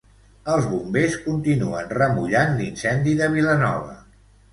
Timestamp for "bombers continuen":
0.69-1.91